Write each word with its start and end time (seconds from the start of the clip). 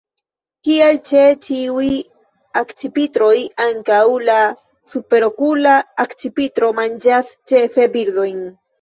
Kiel 0.67 0.95
ĉe 1.09 1.25
ĉiuj 1.47 1.89
akcipitroj, 2.63 3.37
ankaŭ 3.67 4.01
la 4.33 4.41
Superokula 4.97 5.79
akcipitro 6.09 6.75
manĝas 6.83 7.35
ĉefe 7.55 7.91
birdojn. 7.99 8.47